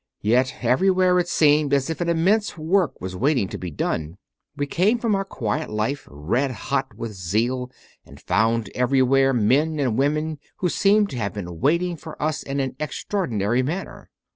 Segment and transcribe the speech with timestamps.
[0.23, 4.17] Yet everywhere it seemed as if an immense work was waiting to be done.
[4.57, 7.69] We came from our quiet life red hot with zeal
[8.03, 12.59] and found everywhere men and women who seemed to have been waiting for us in
[12.59, 14.09] an extraordinary manner.